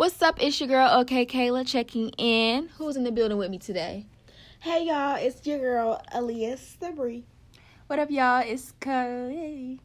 What's 0.00 0.22
up? 0.22 0.42
It's 0.42 0.58
your 0.58 0.66
girl, 0.66 0.88
OK 1.00 1.26
Kayla, 1.26 1.66
checking 1.68 2.08
in. 2.16 2.70
Who's 2.78 2.96
in 2.96 3.04
the 3.04 3.12
building 3.12 3.36
with 3.36 3.50
me 3.50 3.58
today? 3.58 4.06
Hey 4.60 4.86
y'all, 4.86 5.16
it's 5.16 5.46
your 5.46 5.58
girl 5.58 6.00
Elias 6.12 6.78
Sabri. 6.80 7.24
What 7.86 7.98
up, 7.98 8.10
y'all? 8.10 8.42
It's 8.42 8.72
Kay. 8.80 9.78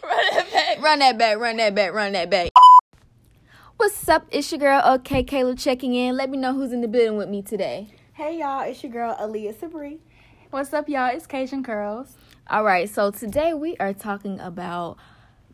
run 0.00 0.20
that 0.30 0.46
back. 0.52 0.80
Run 0.80 0.98
that 1.00 1.18
back. 1.18 1.38
Run 1.40 1.56
that 1.56 1.74
back. 1.74 1.92
Run 1.92 2.12
that 2.12 2.30
back. 2.30 2.50
What's 3.76 4.08
up? 4.08 4.26
It's 4.30 4.52
your 4.52 4.60
girl, 4.60 4.80
OK 4.84 5.24
Kayla, 5.24 5.58
checking 5.58 5.92
in. 5.92 6.16
Let 6.16 6.30
me 6.30 6.38
know 6.38 6.54
who's 6.54 6.70
in 6.70 6.82
the 6.82 6.88
building 6.88 7.16
with 7.16 7.28
me 7.28 7.42
today. 7.42 7.88
Hey 8.12 8.38
y'all, 8.38 8.60
it's 8.60 8.80
your 8.84 8.92
girl 8.92 9.16
Elias 9.18 9.56
Sabri. 9.56 9.98
What's 10.50 10.72
up, 10.72 10.88
y'all? 10.88 11.10
It's 11.12 11.26
Cajun 11.26 11.64
Curls. 11.64 12.16
All 12.48 12.62
right, 12.62 12.88
so 12.88 13.10
today 13.10 13.54
we 13.54 13.76
are 13.78 13.92
talking 13.92 14.38
about 14.38 14.98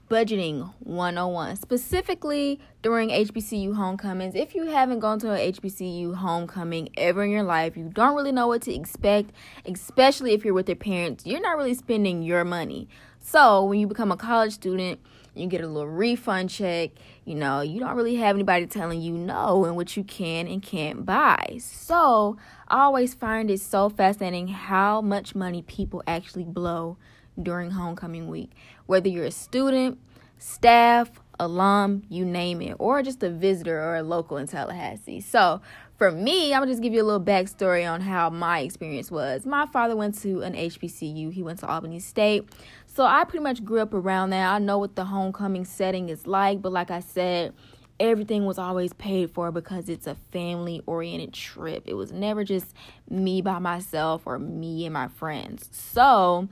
budgeting 0.09 0.73
101 0.81 1.57
specifically 1.57 2.61
during 2.83 3.09
HBCU 3.09 3.75
homecomings. 3.75 4.35
If 4.35 4.55
you 4.55 4.67
haven't 4.67 5.01
gone 5.01 5.19
to 5.21 5.33
a 5.33 5.53
HBCU 5.53 6.15
homecoming 6.15 6.91
ever 6.97 7.25
in 7.25 7.31
your 7.31 7.43
life, 7.43 7.77
you 7.77 7.91
don't 7.93 8.15
really 8.15 8.33
know 8.33 8.47
what 8.47 8.63
to 8.63 8.75
expect, 8.75 9.31
especially 9.65 10.33
if 10.33 10.45
you're 10.45 10.55
with 10.55 10.69
your 10.69 10.77
parents. 10.77 11.27
You're 11.27 11.41
not 11.41 11.57
really 11.57 11.75
spending 11.75 12.23
your 12.23 12.45
money. 12.45 12.89
So, 13.21 13.65
when 13.65 13.79
you 13.79 13.87
become 13.87 14.11
a 14.13 14.17
college 14.17 14.53
student, 14.53 15.01
you 15.35 15.47
get 15.47 15.63
a 15.63 15.67
little 15.67 15.89
refund 15.89 16.51
check. 16.51 16.91
You 17.25 17.37
know, 17.37 17.61
you 17.61 17.81
don't 17.81 17.97
really 17.97 18.17
have 18.17 18.37
anybody 18.37 18.67
telling 18.67 19.01
you 19.01 19.13
no 19.13 19.65
and 19.65 19.77
what 19.77 19.97
you 19.97 20.05
can 20.05 20.47
and 20.47 20.63
can't 20.63 21.07
buy. 21.07 21.59
So, 21.61 22.37
I 22.69 22.81
always 22.81 23.15
find 23.15 23.51
it 23.51 23.61
so 23.61 23.89
fascinating 23.89 24.49
how 24.49 25.01
much 25.01 25.35
money 25.35 25.63
people 25.63 26.03
actually 26.07 26.45
blow 26.45 26.99
during 27.41 27.71
homecoming 27.71 28.29
week. 28.29 28.53
Whether 28.87 29.09
you're 29.09 29.27
a 29.27 29.31
student, 29.31 29.99
staff, 30.39 31.11
alum, 31.39 32.03
you 32.09 32.25
name 32.25 32.61
it, 32.63 32.77
or 32.79 33.03
just 33.03 33.23
a 33.23 33.31
visitor 33.31 33.81
or 33.81 33.97
a 33.97 34.03
local 34.03 34.37
in 34.37 34.47
Tallahassee. 34.47 35.21
So, 35.21 35.61
for 35.97 36.11
me, 36.11 36.53
I'm 36.53 36.61
gonna 36.61 36.73
just 36.73 36.83
give 36.83 36.93
you 36.93 37.03
a 37.03 37.05
little 37.05 37.21
backstory 37.25 37.89
on 37.91 38.01
how 38.01 38.31
my 38.31 38.61
experience 38.61 39.11
was. 39.11 39.47
My 39.47 39.67
father 39.67 39.97
went 39.97 40.21
to 40.23 40.43
an 40.43 40.55
HBCU, 40.55 41.33
he 41.33 41.43
went 41.43 41.61
to 41.61 41.69
Albany 41.69 42.01
State. 42.01 42.49
So, 42.87 43.05
I 43.05 43.25
pretty 43.25 43.43
much 43.43 43.65
grew 43.65 43.81
up 43.81 43.95
around 43.95 44.31
that. 44.31 44.53
I 44.53 44.59
know 44.59 44.79
what 44.79 44.97
the 44.97 45.05
homecoming 45.05 45.65
setting 45.65 46.09
is 46.09 46.27
like, 46.27 46.61
but 46.61 46.73
like 46.73 46.91
I 46.91 47.01
said, 47.01 47.55
everything 48.01 48.45
was 48.45 48.59
always 48.59 48.93
paid 48.95 49.31
for 49.31 49.53
because 49.53 49.89
it's 49.89 50.07
a 50.07 50.17
family 50.33 50.83
oriented 50.87 51.33
trip. 51.33 51.85
It 51.87 51.95
was 51.95 52.11
never 52.11 52.43
just 52.43 52.75
me 53.09 53.43
by 53.43 53.59
myself 53.61 54.23
or 54.27 54.39
me 54.39 54.87
and 54.87 54.93
my 54.93 55.09
friends. 55.09 55.69
So, 55.73 56.49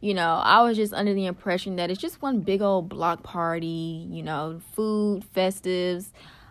you 0.00 0.14
know, 0.14 0.40
I 0.42 0.62
was 0.62 0.76
just 0.76 0.92
under 0.92 1.14
the 1.14 1.26
impression 1.26 1.76
that 1.76 1.90
it's 1.90 2.00
just 2.00 2.22
one 2.22 2.40
big 2.40 2.62
old 2.62 2.88
block 2.88 3.22
party, 3.22 4.06
you 4.10 4.22
know, 4.22 4.60
food, 4.74 5.24
festives, 5.34 6.10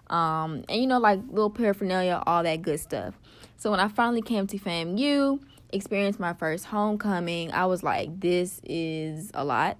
um, 0.10 0.64
and 0.70 0.82
you 0.82 0.88
know, 0.88 1.00
like 1.00 1.20
little 1.30 1.50
paraphernalia, 1.50 2.22
all 2.26 2.44
that 2.44 2.62
good 2.62 2.80
stuff. 2.80 3.14
So 3.58 3.72
when 3.72 3.80
I 3.80 3.88
finally 3.88 4.22
came 4.22 4.48
to 4.48 4.58
FAMU, 4.58 5.42
experienced 5.72 6.20
my 6.20 6.34
first 6.34 6.66
homecoming, 6.66 7.52
I 7.52 7.66
was 7.66 7.84
like, 7.84 8.20
this 8.20 8.62
is 8.64 9.32
a 9.34 9.44
lot. 9.44 9.78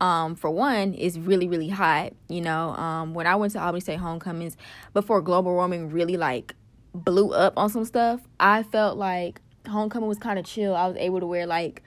Um, 0.00 0.34
for 0.34 0.50
one, 0.50 0.94
it's 0.98 1.16
really, 1.16 1.46
really 1.46 1.68
hot. 1.68 2.12
You 2.28 2.40
know, 2.40 2.70
um, 2.70 3.14
when 3.14 3.26
I 3.26 3.36
went 3.36 3.52
to 3.52 3.60
Albany 3.60 3.80
State 3.80 3.98
homecomings 3.98 4.56
before 4.94 5.20
global 5.20 5.52
warming 5.52 5.90
really 5.90 6.16
like 6.16 6.54
blew 6.94 7.32
up 7.32 7.54
on 7.56 7.68
some 7.68 7.84
stuff, 7.84 8.20
I 8.40 8.62
felt 8.64 8.96
like 8.96 9.40
homecoming 9.68 10.08
was 10.08 10.18
kind 10.18 10.38
of 10.38 10.44
chill. 10.44 10.74
I 10.74 10.86
was 10.86 10.96
able 10.96 11.20
to 11.20 11.26
wear 11.26 11.46
like 11.46 11.82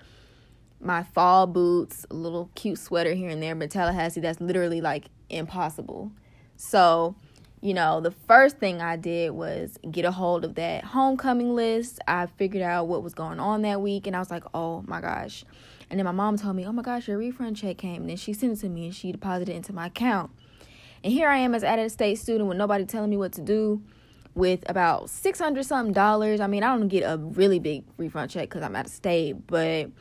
my 0.85 1.03
fall 1.03 1.47
boots, 1.47 2.05
a 2.11 2.13
little 2.13 2.49
cute 2.55 2.77
sweater 2.77 3.13
here 3.13 3.29
and 3.29 3.41
there, 3.41 3.55
but 3.55 3.71
Tallahassee, 3.71 4.21
that's 4.21 4.39
literally 4.39 4.81
like 4.81 5.05
impossible. 5.29 6.11
So, 6.57 7.15
you 7.61 7.73
know, 7.73 7.99
the 7.99 8.11
first 8.11 8.59
thing 8.59 8.81
I 8.81 8.95
did 8.95 9.31
was 9.31 9.77
get 9.89 10.05
a 10.05 10.11
hold 10.11 10.45
of 10.45 10.55
that 10.55 10.83
homecoming 10.83 11.55
list. 11.55 11.99
I 12.07 12.27
figured 12.27 12.61
out 12.61 12.87
what 12.87 13.01
was 13.01 13.15
going 13.15 13.39
on 13.39 13.63
that 13.63 13.81
week, 13.81 14.05
and 14.05 14.15
I 14.15 14.19
was 14.19 14.29
like, 14.29 14.43
oh 14.53 14.83
my 14.87 15.01
gosh. 15.01 15.43
And 15.89 15.99
then 15.99 16.05
my 16.05 16.11
mom 16.11 16.37
told 16.37 16.55
me, 16.55 16.65
oh 16.65 16.71
my 16.71 16.83
gosh, 16.83 17.07
your 17.07 17.17
refund 17.17 17.57
check 17.57 17.77
came. 17.77 18.01
And 18.01 18.09
then 18.09 18.17
she 18.17 18.33
sent 18.33 18.53
it 18.53 18.61
to 18.61 18.69
me 18.69 18.85
and 18.85 18.95
she 18.95 19.11
deposited 19.11 19.51
it 19.51 19.55
into 19.55 19.73
my 19.73 19.87
account. 19.87 20.31
And 21.03 21.13
here 21.13 21.29
I 21.29 21.37
am 21.37 21.53
as 21.53 21.63
out 21.63 21.77
of 21.77 21.91
state 21.91 22.15
student 22.17 22.49
with 22.49 22.57
nobody 22.57 22.85
telling 22.85 23.11
me 23.11 23.17
what 23.17 23.33
to 23.33 23.41
do 23.41 23.83
with 24.33 24.67
about 24.67 25.09
600 25.09 25.63
something 25.63 25.93
dollars. 25.93 26.39
I 26.39 26.47
mean, 26.47 26.63
I 26.63 26.75
don't 26.75 26.87
get 26.87 27.03
a 27.03 27.17
really 27.17 27.59
big 27.59 27.83
refund 27.97 28.31
check 28.31 28.49
because 28.49 28.63
I'm 28.63 28.75
out 28.75 28.85
of 28.85 28.91
state, 28.91 29.45
but 29.45 29.91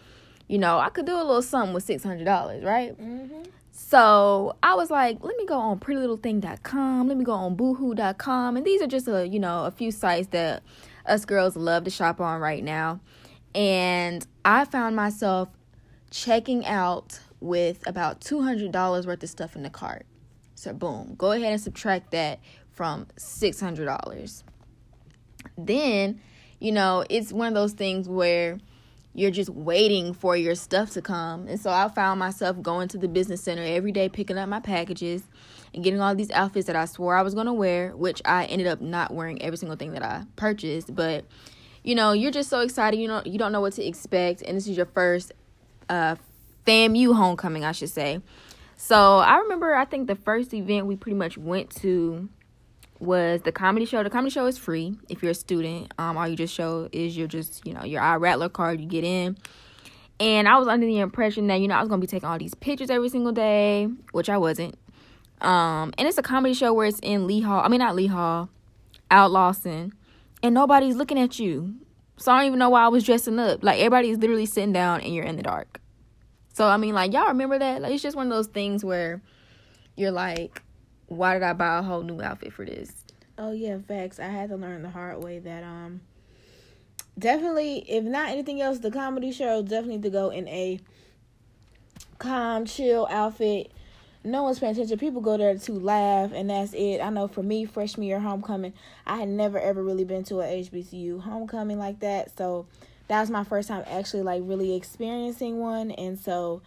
you 0.49 0.59
know, 0.59 0.79
I 0.79 0.91
could 0.91 1.07
do 1.07 1.15
a 1.15 1.25
little 1.25 1.43
something 1.43 1.75
with 1.75 1.87
$600, 1.87 2.65
right? 2.65 3.01
Mm-hmm. 3.01 3.43
So 3.73 4.57
I 4.63 4.75
was 4.75 4.91
like, 4.91 5.19
let 5.23 5.37
me 5.37 5.47
go 5.47 5.59
on 5.59 5.81
prettylittlething.com, 5.81 7.09
let 7.09 7.17
me 7.17 7.25
go 7.25 7.33
on 7.33 7.57
boohoo.com. 7.57 8.57
And 8.57 8.65
these 8.65 8.81
are 8.81 8.87
just 8.87 9.09
a, 9.09 9.27
you 9.27 9.41
know, 9.41 9.65
a 9.65 9.71
few 9.71 9.91
sites 9.91 10.29
that 10.29 10.63
us 11.07 11.25
girls 11.25 11.57
love 11.57 11.85
to 11.85 11.91
shop 11.91 12.21
on 12.21 12.41
right 12.41 12.63
now. 12.63 13.01
And 13.55 14.27
I 14.45 14.65
found 14.65 14.97
myself 14.97 15.49
checking 16.11 16.65
out 16.67 17.19
with 17.41 17.87
about 17.87 18.21
$200 18.21 19.07
worth 19.07 19.23
of 19.23 19.29
stuff 19.29 19.57
in 19.57 19.63
the 19.63 19.71
cart. 19.71 20.07
So 20.55 20.73
boom, 20.73 21.15
go 21.19 21.33
ahead 21.33 21.53
and 21.53 21.61
subtract 21.61 22.13
that 22.13 22.41
from 22.71 23.07
$600. 23.17 24.43
Then, 25.59 26.21
you 26.61 26.73
know, 26.73 27.05
it's 27.11 27.33
one 27.33 27.49
of 27.49 27.55
those 27.55 27.73
things 27.73 28.09
where 28.09 28.59
you're 29.15 29.31
just 29.31 29.51
waiting 29.51 30.13
for 30.13 30.37
your 30.37 30.57
stuff 30.57 30.91
to 30.91 31.01
come. 31.03 31.47
And 31.47 31.59
so 31.59 31.71
I 31.71 31.89
found 31.89 32.19
myself 32.19 32.61
going 32.61 32.89
to 32.89 32.99
the 32.99 33.07
business 33.07 33.43
center 33.43 33.63
every 33.63 33.93
day, 33.93 34.09
picking 34.09 34.37
up 34.37 34.49
my 34.49 34.59
packages 34.59 35.23
and 35.73 35.85
getting 35.85 36.01
all 36.01 36.15
these 36.15 36.33
outfits 36.33 36.67
that 36.67 36.75
I 36.75 36.85
swore 36.85 37.17
I 37.17 37.23
was 37.23 37.33
going 37.33 37.47
to 37.47 37.53
wear, 37.53 37.97
which 37.97 38.21
I 38.25 38.47
ended 38.47 38.67
up 38.67 38.81
not 38.81 39.15
wearing 39.15 39.41
every 39.41 39.57
single 39.57 39.77
thing 39.77 39.93
that 39.93 40.03
I 40.03 40.25
purchased. 40.35 40.95
But, 40.95 41.25
you 41.85 41.95
know, 41.95 42.13
you're 42.13 42.33
just 42.33 42.51
so 42.51 42.61
excited. 42.61 42.99
You 42.99 43.07
know, 43.07 43.23
you 43.25 43.39
don't 43.39 43.53
know 43.53 43.61
what 43.61 43.75
to 43.75 43.87
expect. 43.87 44.43
And 44.43 44.57
this 44.57 44.67
is 44.67 44.77
your 44.77 44.87
first 44.87 45.33
uh, 45.89 46.17
FAMU 46.67 47.15
homecoming, 47.15 47.65
I 47.65 47.73
should 47.73 47.91
say. 47.91 48.21
So 48.77 49.19
I 49.19 49.39
remember, 49.39 49.77
I 49.77 49.85
think 49.85 50.09
the 50.09 50.17
first 50.17 50.53
event 50.53 50.87
we 50.87 50.97
pretty 50.97 51.17
much 51.17 51.39
went 51.39 51.71
to 51.77 52.29
was 53.05 53.43
the 53.43 53.53
comedy 53.53 53.87
show. 53.87 54.03
The 54.03 54.11
comedy 54.11 54.31
show 54.31 54.47
is 54.47 54.59
free 54.59 54.97
if 55.09 55.23
you're 55.23 55.33
a 55.33 55.35
student. 55.35 55.93
Um, 55.99 56.17
all 56.17 56.27
you 56.29 56.37
just 56.37 56.55
show 56.55 56.89
is 56.93 57.17
your 57.17 57.27
just 57.27 57.67
you 57.67 57.73
know 57.73 57.85
your 57.85 58.01
eye 58.01 58.17
rattler 58.17 58.49
card. 58.49 58.81
You 58.81 58.87
get 58.87 59.05
in, 59.05 59.37
and 60.21 60.49
I 60.49 60.59
was 60.59 60.69
under 60.69 60.87
the 60.87 60.99
impression 60.99 61.47
that 61.49 61.61
you 61.61 61.69
know 61.69 61.75
I 61.75 61.81
was 61.81 61.89
gonna 61.89 62.01
be 62.01 62.07
taking 62.07 62.29
all 62.29 62.39
these 62.39 62.55
pictures 62.55 62.91
every 62.91 63.09
single 63.09 63.33
day, 63.33 63.89
which 64.13 64.29
I 64.29 64.39
wasn't. 64.39 64.77
Um, 65.41 65.93
and 65.99 66.09
it's 66.09 66.19
a 66.19 66.23
comedy 66.23 66.55
show 66.55 66.73
where 66.73 66.87
it's 66.87 67.01
in 67.01 67.27
Lee 67.27 67.41
Hall. 67.41 67.63
I 67.65 67.69
mean 67.69 67.81
not 67.81 67.95
Lee 67.95 68.07
Hall, 68.07 68.49
Al 69.11 69.29
Lawson, 69.29 69.93
and 70.43 70.55
nobody's 70.55 70.97
looking 70.97 71.19
at 71.19 71.39
you. 71.39 71.75
So 72.17 72.33
I 72.33 72.39
don't 72.39 72.47
even 72.47 72.59
know 72.59 72.71
why 72.71 72.85
I 72.85 72.89
was 72.89 73.05
dressing 73.05 73.39
up. 73.39 73.63
Like 73.63 73.79
everybody's 73.79 74.19
literally 74.19 74.47
sitting 74.47 74.73
down 74.73 75.01
and 75.01 75.15
you're 75.15 75.25
in 75.25 75.37
the 75.37 75.43
dark. 75.43 75.81
So 76.55 76.67
I 76.69 76.77
mean, 76.77 76.95
like 76.95 77.13
y'all 77.13 77.29
remember 77.29 77.59
that? 77.59 77.83
Like 77.83 77.93
it's 77.93 78.03
just 78.03 78.17
one 78.17 78.27
of 78.27 78.33
those 78.33 78.47
things 78.47 78.85
where 78.85 79.21
you're 79.97 80.13
like, 80.13 80.63
why 81.07 81.35
did 81.35 81.43
I 81.43 81.53
buy 81.53 81.79
a 81.79 81.83
whole 81.83 82.03
new 82.03 82.21
outfit 82.21 82.53
for 82.53 82.65
this? 82.65 82.93
Oh 83.37 83.53
yeah, 83.53 83.79
facts. 83.79 84.21
I 84.21 84.29
had 84.29 84.51
to 84.51 84.57
learn 84.57 84.83
the 84.83 84.91
hard 84.91 85.23
way 85.23 85.39
that 85.41 85.65
um 85.65 86.01
definitely 87.19 87.79
if 87.89 88.05
not 88.05 88.29
anything 88.29 88.61
else, 88.61 88.79
the 88.79 88.91
comedy 88.91 89.33
show 89.33 89.63
definitely 89.63 90.01
to 90.01 90.11
go 90.11 90.31
in 90.31 90.49
a 90.49 90.81
calm, 92.19 92.65
chill 92.65 93.07
outfit. 93.11 93.73
No 94.27 94.45
one's 94.45 94.59
paying 94.59 94.73
attention. 94.73 94.99
People 94.99 95.21
go 95.21 95.37
there 95.37 95.57
to 95.57 95.73
laugh, 95.73 96.33
and 96.33 96.49
that's 96.49 96.73
it. 96.73 97.01
I 97.01 97.11
know 97.11 97.29
for 97.29 97.43
me, 97.43 97.67
freshman 97.67 98.07
year 98.07 98.21
homecoming, 98.21 98.73
I 99.07 99.19
had 99.19 99.29
never 99.29 99.59
ever 99.59 99.83
really 99.83 100.05
been 100.05 100.25
to 100.25 100.41
a 100.41 100.45
HBCU 100.45 101.21
homecoming 101.21 101.79
like 101.79 102.01
that. 102.01 102.37
So 102.39 102.67
that 103.09 103.21
was 103.21 103.29
my 103.29 103.45
first 103.45 103.69
time 103.69 103.85
actually 103.87 104.23
like 104.23 104.43
really 104.45 104.75
experiencing 104.75 105.59
one, 105.59 105.91
and 105.91 106.19
so 106.19 106.63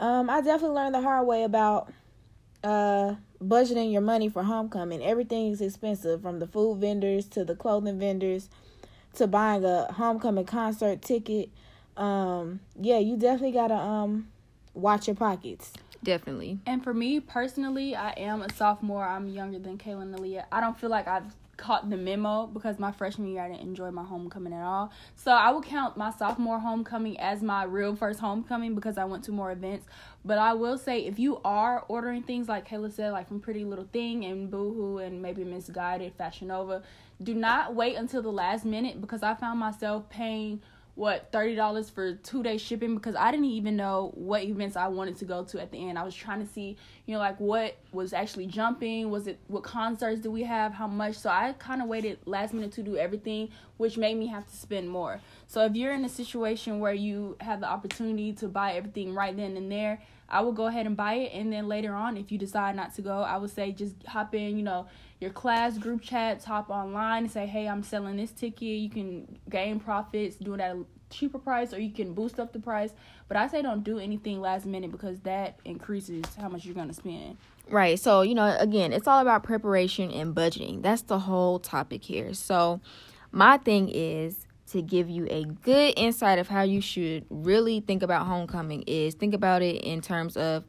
um, 0.00 0.30
I 0.30 0.40
definitely 0.40 0.76
learned 0.76 0.94
the 0.94 1.02
hard 1.02 1.26
way 1.26 1.42
about 1.42 1.92
uh 2.64 3.14
budgeting 3.42 3.92
your 3.92 4.00
money 4.00 4.28
for 4.28 4.42
homecoming. 4.42 5.02
Everything 5.02 5.52
is 5.52 5.60
expensive 5.60 6.22
from 6.22 6.38
the 6.38 6.46
food 6.46 6.78
vendors 6.78 7.26
to 7.28 7.44
the 7.44 7.54
clothing 7.54 7.98
vendors 7.98 8.48
to 9.14 9.26
buying 9.26 9.64
a 9.64 9.92
homecoming 9.92 10.44
concert 10.44 11.02
ticket. 11.02 11.50
Um 11.96 12.60
yeah, 12.80 12.98
you 12.98 13.16
definitely 13.16 13.52
got 13.52 13.68
to 13.68 13.76
um 13.76 14.28
watch 14.74 15.06
your 15.06 15.16
pockets. 15.16 15.72
Definitely. 16.02 16.58
And 16.64 16.82
for 16.82 16.94
me 16.94 17.18
personally, 17.18 17.96
I 17.96 18.10
am 18.10 18.42
a 18.42 18.52
sophomore. 18.52 19.04
I'm 19.04 19.28
younger 19.28 19.58
than 19.58 19.78
Kayla 19.78 20.02
and 20.02 20.14
Aaliyah. 20.14 20.44
I 20.52 20.60
don't 20.60 20.78
feel 20.78 20.90
like 20.90 21.08
I've 21.08 21.34
caught 21.58 21.90
the 21.90 21.96
memo 21.96 22.46
because 22.46 22.78
my 22.78 22.90
freshman 22.90 23.28
year 23.28 23.42
I 23.42 23.48
didn't 23.48 23.62
enjoy 23.62 23.90
my 23.90 24.04
homecoming 24.04 24.54
at 24.54 24.62
all. 24.62 24.90
So 25.16 25.32
I 25.32 25.50
will 25.50 25.60
count 25.60 25.96
my 25.96 26.10
sophomore 26.10 26.60
homecoming 26.60 27.20
as 27.20 27.42
my 27.42 27.64
real 27.64 27.94
first 27.94 28.20
homecoming 28.20 28.74
because 28.74 28.96
I 28.96 29.04
went 29.04 29.24
to 29.24 29.32
more 29.32 29.52
events. 29.52 29.86
But 30.24 30.38
I 30.38 30.54
will 30.54 30.78
say 30.78 31.04
if 31.04 31.18
you 31.18 31.40
are 31.44 31.84
ordering 31.88 32.22
things 32.22 32.48
like 32.48 32.66
Kayla 32.66 32.92
said, 32.92 33.12
like 33.12 33.28
from 33.28 33.40
Pretty 33.40 33.64
Little 33.64 33.88
Thing 33.92 34.24
and 34.24 34.50
Boohoo 34.50 34.98
and 34.98 35.20
maybe 35.20 35.44
Missguided, 35.44 36.14
Fashion 36.14 36.48
Nova, 36.48 36.82
do 37.22 37.34
not 37.34 37.74
wait 37.74 37.96
until 37.96 38.22
the 38.22 38.32
last 38.32 38.64
minute 38.64 39.00
because 39.00 39.22
I 39.22 39.34
found 39.34 39.58
myself 39.58 40.08
paying 40.08 40.62
what 40.98 41.30
thirty 41.30 41.54
dollars 41.54 41.88
for 41.88 42.14
two 42.14 42.42
day 42.42 42.58
shipping 42.58 42.96
because 42.96 43.14
I 43.14 43.30
didn't 43.30 43.46
even 43.46 43.76
know 43.76 44.10
what 44.16 44.42
events 44.42 44.74
I 44.74 44.88
wanted 44.88 45.16
to 45.18 45.24
go 45.24 45.44
to 45.44 45.62
at 45.62 45.70
the 45.70 45.78
end. 45.88 45.96
I 45.96 46.02
was 46.02 46.12
trying 46.12 46.44
to 46.44 46.52
see, 46.52 46.76
you 47.06 47.14
know, 47.14 47.20
like 47.20 47.38
what 47.38 47.76
was 47.92 48.12
actually 48.12 48.46
jumping. 48.46 49.08
Was 49.08 49.28
it 49.28 49.38
what 49.46 49.62
concerts 49.62 50.20
do 50.20 50.32
we 50.32 50.42
have? 50.42 50.72
How 50.72 50.88
much? 50.88 51.14
So 51.14 51.30
I 51.30 51.54
kind 51.60 51.80
of 51.80 51.86
waited 51.86 52.18
last 52.26 52.52
minute 52.52 52.72
to 52.72 52.82
do 52.82 52.96
everything, 52.96 53.50
which 53.76 53.96
made 53.96 54.16
me 54.16 54.26
have 54.26 54.44
to 54.48 54.56
spend 54.56 54.90
more. 54.90 55.20
So 55.46 55.64
if 55.64 55.76
you're 55.76 55.92
in 55.92 56.04
a 56.04 56.08
situation 56.08 56.80
where 56.80 56.92
you 56.92 57.36
have 57.40 57.60
the 57.60 57.68
opportunity 57.68 58.32
to 58.32 58.48
buy 58.48 58.72
everything 58.72 59.14
right 59.14 59.36
then 59.36 59.56
and 59.56 59.70
there, 59.70 60.02
I 60.28 60.42
will 60.42 60.52
go 60.52 60.66
ahead 60.66 60.86
and 60.86 60.96
buy 60.96 61.14
it. 61.14 61.32
And 61.32 61.52
then 61.52 61.68
later 61.68 61.94
on, 61.94 62.16
if 62.16 62.30
you 62.30 62.38
decide 62.38 62.76
not 62.76 62.94
to 62.96 63.02
go, 63.02 63.20
I 63.22 63.36
would 63.36 63.50
say 63.50 63.72
just 63.72 63.94
hop 64.06 64.34
in, 64.34 64.56
you 64.56 64.62
know, 64.62 64.86
your 65.20 65.30
class 65.30 65.78
group 65.78 66.02
chats, 66.02 66.44
hop 66.44 66.70
online 66.70 67.24
and 67.24 67.32
say, 67.32 67.46
hey, 67.46 67.68
I'm 67.68 67.82
selling 67.82 68.16
this 68.16 68.30
ticket. 68.30 68.62
You 68.62 68.90
can 68.90 69.38
gain 69.48 69.80
profits, 69.80 70.36
do 70.36 70.54
it 70.54 70.60
at 70.60 70.76
a 70.76 70.84
cheaper 71.10 71.38
price, 71.38 71.72
or 71.72 71.80
you 71.80 71.90
can 71.90 72.12
boost 72.12 72.38
up 72.38 72.52
the 72.52 72.60
price. 72.60 72.92
But 73.26 73.36
I 73.36 73.48
say 73.48 73.62
don't 73.62 73.82
do 73.82 73.98
anything 73.98 74.40
last 74.40 74.66
minute 74.66 74.92
because 74.92 75.20
that 75.20 75.58
increases 75.64 76.24
how 76.38 76.48
much 76.48 76.64
you're 76.64 76.74
going 76.74 76.88
to 76.88 76.94
spend. 76.94 77.36
Right. 77.68 77.98
So, 77.98 78.22
you 78.22 78.34
know, 78.34 78.56
again, 78.58 78.92
it's 78.92 79.06
all 79.06 79.20
about 79.20 79.42
preparation 79.42 80.10
and 80.10 80.34
budgeting. 80.34 80.82
That's 80.82 81.02
the 81.02 81.18
whole 81.18 81.58
topic 81.58 82.02
here. 82.04 82.32
So, 82.34 82.80
my 83.30 83.58
thing 83.58 83.90
is 83.90 84.46
to 84.70 84.82
give 84.82 85.08
you 85.08 85.26
a 85.30 85.44
good 85.44 85.94
insight 85.96 86.38
of 86.38 86.48
how 86.48 86.62
you 86.62 86.80
should 86.80 87.24
really 87.30 87.80
think 87.80 88.02
about 88.02 88.26
homecoming 88.26 88.84
is 88.86 89.14
think 89.14 89.34
about 89.34 89.62
it 89.62 89.82
in 89.82 90.00
terms 90.00 90.36
of 90.36 90.64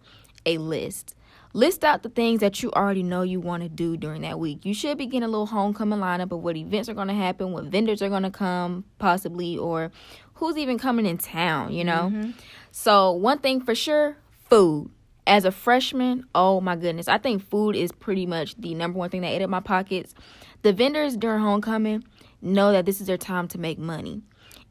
a 0.46 0.58
list. 0.58 1.16
List 1.54 1.84
out 1.84 2.04
the 2.04 2.10
things 2.10 2.42
that 2.42 2.62
you 2.62 2.72
already 2.72 3.02
know 3.02 3.24
you 3.24 3.40
want 3.40 3.64
to 3.64 3.70
do 3.70 3.98
during 3.98 4.22
that 4.22 4.40
week. 4.40 4.66
You 4.66 4.74
should 4.74 4.98
be 5.00 5.08
getting 5.08 5.24
a 5.24 5.28
little 5.28 5.48
homecoming 5.48 6.00
lineup 6.00 6.32
of 6.32 6.44
what 6.44 6.56
events 6.56 6.88
are 6.90 6.94
going 6.94 7.08
to 7.08 7.14
happen, 7.14 7.52
what 7.52 7.66
vendors 7.66 8.02
are 8.02 8.10
going 8.10 8.24
to 8.24 8.30
come, 8.30 8.86
possibly, 9.00 9.58
or 9.58 9.92
who's 10.36 10.58
even 10.58 10.78
coming 10.78 11.08
in 11.08 11.18
town, 11.18 11.74
you 11.74 11.84
know? 11.84 12.12
Mm-hmm. 12.14 12.32
So, 12.72 13.12
one 13.12 13.40
thing 13.40 13.62
for 13.62 13.74
sure 13.74 14.18
food. 14.50 14.92
As 15.28 15.46
a 15.46 15.52
freshman, 15.52 16.26
oh 16.34 16.60
my 16.60 16.76
goodness, 16.76 17.08
I 17.08 17.20
think 17.20 17.48
food 17.48 17.76
is 17.76 17.92
pretty 17.92 18.26
much 18.26 18.56
the 18.56 18.74
number 18.74 18.98
one 18.98 19.12
thing 19.12 19.22
that 19.22 19.28
ate 19.28 19.44
up 19.44 19.50
my 19.50 19.60
pockets. 19.60 20.16
The 20.64 20.74
vendors 20.74 21.16
during 21.16 21.42
homecoming 21.42 22.04
know 22.42 22.72
that 22.72 22.86
this 22.86 23.02
is 23.02 23.08
their 23.08 23.18
time 23.18 23.48
to 23.50 23.58
make 23.58 23.78
money 23.78 24.24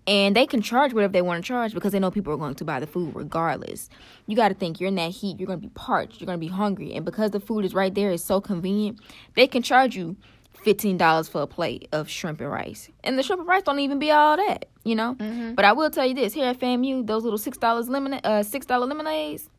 and 0.09 0.35
they 0.35 0.47
can 0.47 0.63
charge 0.63 0.95
whatever 0.95 1.13
they 1.13 1.21
want 1.21 1.45
to 1.45 1.47
charge 1.47 1.75
because 1.75 1.93
they 1.93 1.99
know 1.99 2.11
people 2.11 2.33
are 2.33 2.39
going 2.39 2.55
to 2.55 2.65
buy 2.65 2.81
the 2.81 2.87
food 2.87 3.15
regardless. 3.15 3.91
You 4.27 4.37
got 4.37 4.49
to 4.49 4.55
think 4.55 4.81
you're 4.81 4.89
in 4.89 4.95
that 4.95 5.11
heat, 5.11 5.39
you're 5.39 5.47
going 5.47 5.61
to 5.61 5.67
be 5.67 5.73
parched, 5.75 6.19
you're 6.19 6.27
going 6.27 6.41
to 6.41 6.45
be 6.45 6.51
hungry, 6.51 6.95
and 6.95 7.05
because 7.05 7.31
the 7.31 7.41
food 7.41 7.65
is 7.65 7.75
right 7.75 7.95
there, 7.95 8.11
it's 8.11 8.25
so 8.25 8.41
convenient. 8.41 9.01
They 9.37 9.47
can 9.47 9.63
charge 9.63 9.95
you 9.95 10.17
fifteen 10.65 10.97
dollars 10.97 11.29
for 11.29 11.43
a 11.43 11.47
plate 11.47 11.89
of 11.93 12.09
shrimp 12.09 12.41
and 12.41 12.51
rice, 12.51 12.89
and 13.05 13.19
the 13.19 13.23
shrimp 13.23 13.41
and 13.41 13.49
rice 13.49 13.63
don't 13.63 13.79
even 13.81 13.99
be 13.99 14.11
all 14.11 14.39
that, 14.39 14.65
you 14.83 14.95
know. 14.95 15.15
Mm-hmm. 15.15 15.55
But 15.55 15.67
I 15.67 15.73
will 15.73 15.91
tell 15.91 16.07
you 16.07 16.15
this: 16.15 16.33
here 16.33 16.47
at 16.47 16.59
FAMU, 16.59 17.07
those 17.07 17.23
little 17.23 17.39
six 17.39 17.59
dollars 17.59 17.91
lemonade, 17.91 18.25
uh, 18.25 18.43
six 18.43 18.65
dollar 18.65 18.87
lemonades, 18.87 19.51